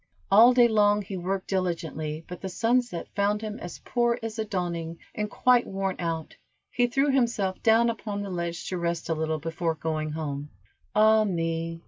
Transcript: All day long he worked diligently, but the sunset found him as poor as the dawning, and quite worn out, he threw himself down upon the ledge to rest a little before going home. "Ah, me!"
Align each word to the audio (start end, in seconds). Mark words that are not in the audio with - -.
All 0.31 0.51
day 0.51 0.67
long 0.67 1.03
he 1.03 1.15
worked 1.15 1.47
diligently, 1.47 2.25
but 2.27 2.41
the 2.41 2.49
sunset 2.49 3.07
found 3.15 3.43
him 3.43 3.59
as 3.59 3.77
poor 3.85 4.17
as 4.23 4.37
the 4.37 4.45
dawning, 4.45 4.97
and 5.13 5.29
quite 5.29 5.67
worn 5.67 5.95
out, 5.99 6.37
he 6.71 6.87
threw 6.87 7.11
himself 7.11 7.61
down 7.61 7.87
upon 7.87 8.23
the 8.23 8.31
ledge 8.31 8.67
to 8.69 8.79
rest 8.79 9.09
a 9.09 9.13
little 9.13 9.37
before 9.37 9.75
going 9.75 10.13
home. 10.13 10.49
"Ah, 10.95 11.23
me!" 11.23 11.79